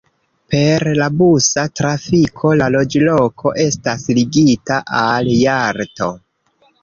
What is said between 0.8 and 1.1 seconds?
la